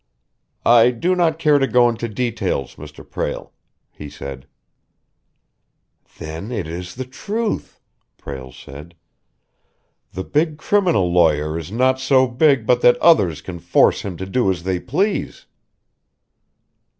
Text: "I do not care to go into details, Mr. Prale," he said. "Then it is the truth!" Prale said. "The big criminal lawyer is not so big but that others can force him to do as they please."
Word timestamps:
"I 0.65 0.89
do 0.89 1.15
not 1.15 1.37
care 1.37 1.59
to 1.59 1.67
go 1.67 1.87
into 1.87 2.09
details, 2.09 2.73
Mr. 2.73 3.07
Prale," 3.07 3.51
he 3.91 4.09
said. 4.09 4.47
"Then 6.17 6.51
it 6.51 6.65
is 6.65 6.95
the 6.95 7.05
truth!" 7.05 7.79
Prale 8.17 8.51
said. 8.51 8.95
"The 10.13 10.23
big 10.23 10.57
criminal 10.57 11.13
lawyer 11.13 11.55
is 11.55 11.71
not 11.71 11.99
so 11.99 12.25
big 12.25 12.65
but 12.65 12.81
that 12.81 12.97
others 12.97 13.41
can 13.43 13.59
force 13.59 14.01
him 14.01 14.17
to 14.17 14.25
do 14.25 14.49
as 14.49 14.63
they 14.63 14.79
please." 14.79 15.45